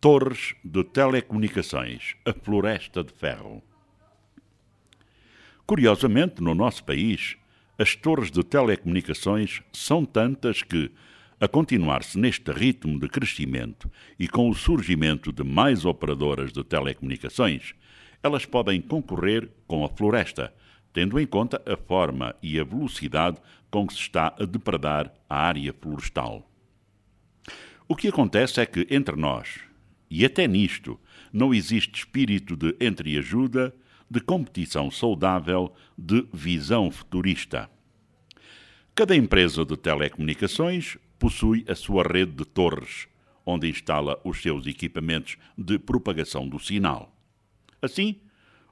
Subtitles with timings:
[0.00, 3.60] Torres de Telecomunicações, a Floresta de Ferro.
[5.66, 7.36] Curiosamente, no nosso país,
[7.76, 10.92] as torres de telecomunicações são tantas que,
[11.40, 17.74] a continuar-se neste ritmo de crescimento e com o surgimento de mais operadoras de telecomunicações,
[18.22, 20.54] elas podem concorrer com a floresta,
[20.92, 23.38] tendo em conta a forma e a velocidade
[23.68, 26.48] com que se está a depredar a área florestal.
[27.88, 29.66] O que acontece é que, entre nós,
[30.10, 30.98] e até nisto
[31.32, 33.74] não existe espírito de entreajuda,
[34.10, 37.70] de competição saudável, de visão futurista.
[38.94, 43.06] Cada empresa de telecomunicações possui a sua rede de torres,
[43.44, 47.14] onde instala os seus equipamentos de propagação do sinal.
[47.80, 48.16] Assim,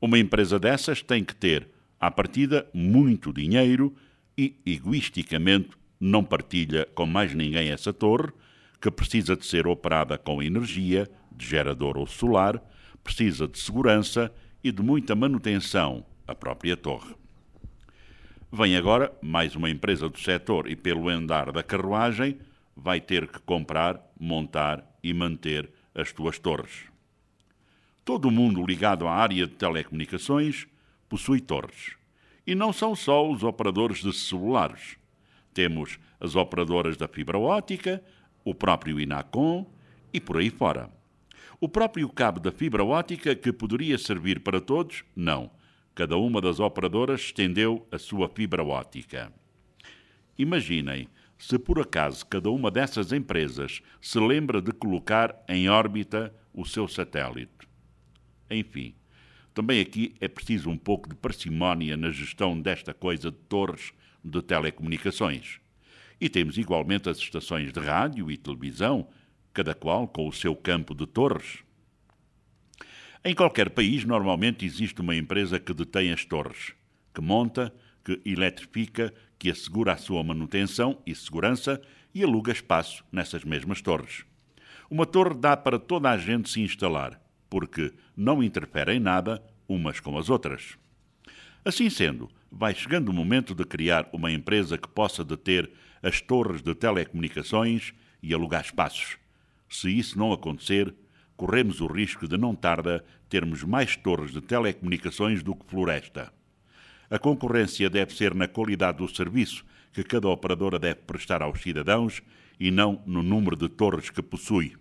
[0.00, 3.94] uma empresa dessas tem que ter, à partida, muito dinheiro
[4.36, 5.70] e, egoisticamente,
[6.00, 8.32] não partilha com mais ninguém essa torre,
[8.80, 11.08] que precisa de ser operada com energia,
[11.42, 12.62] de gerador ou solar,
[13.02, 17.14] precisa de segurança e de muita manutenção, a própria torre.
[18.50, 22.38] Vem agora mais uma empresa do setor e, pelo andar da carruagem,
[22.76, 26.84] vai ter que comprar, montar e manter as tuas torres.
[28.04, 30.66] Todo o mundo ligado à área de telecomunicações
[31.08, 31.96] possui torres.
[32.46, 34.96] E não são só os operadores de celulares.
[35.54, 38.02] Temos as operadoras da fibra óptica,
[38.44, 39.66] o próprio Inacom
[40.12, 40.90] e por aí fora.
[41.62, 45.48] O próprio cabo da fibra óptica, que poderia servir para todos, não.
[45.94, 49.32] Cada uma das operadoras estendeu a sua fibra óptica.
[50.36, 51.06] Imaginem
[51.38, 56.88] se por acaso cada uma dessas empresas se lembra de colocar em órbita o seu
[56.88, 57.68] satélite.
[58.50, 58.96] Enfim,
[59.54, 63.92] também aqui é preciso um pouco de parcimónia na gestão desta coisa de torres
[64.24, 65.60] de telecomunicações.
[66.20, 69.06] E temos igualmente as estações de rádio e televisão,
[69.52, 71.58] cada qual com o seu campo de torres.
[73.24, 76.74] Em qualquer país, normalmente existe uma empresa que detém as torres,
[77.14, 77.72] que monta,
[78.04, 81.80] que eletrifica, que assegura a sua manutenção e segurança
[82.14, 84.24] e aluga espaço nessas mesmas torres.
[84.90, 90.18] Uma torre dá para toda a gente se instalar, porque não interferem nada umas com
[90.18, 90.76] as outras.
[91.64, 95.70] Assim sendo, vai chegando o momento de criar uma empresa que possa deter
[96.02, 99.21] as torres de telecomunicações e alugar espaços.
[99.72, 100.94] Se isso não acontecer,
[101.34, 106.30] corremos o risco de não tarda termos mais torres de telecomunicações do que floresta.
[107.08, 112.22] A concorrência deve ser na qualidade do serviço que cada operadora deve prestar aos cidadãos
[112.60, 114.76] e não no número de torres que possui.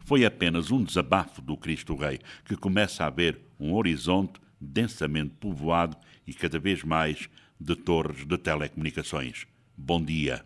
[0.00, 5.94] Foi apenas um desabafo do Cristo Rei que começa a ver um horizonte densamente povoado
[6.26, 7.28] e cada vez mais
[7.60, 9.46] de torres de telecomunicações.
[9.76, 10.42] Bom dia.